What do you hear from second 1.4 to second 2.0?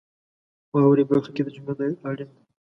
د جملو تایید